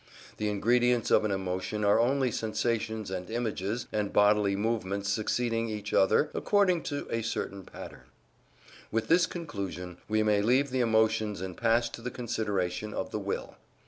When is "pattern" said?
7.63-8.05